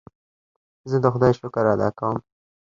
[0.89, 2.17] زه د خدای شکر ادا کوم.